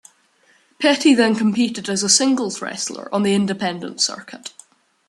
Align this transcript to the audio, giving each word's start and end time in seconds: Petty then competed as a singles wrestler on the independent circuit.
Petty 0.79 1.13
then 1.13 1.35
competed 1.35 1.87
as 1.87 2.01
a 2.01 2.09
singles 2.09 2.59
wrestler 2.59 3.07
on 3.13 3.21
the 3.21 3.35
independent 3.35 4.01
circuit. 4.01 4.51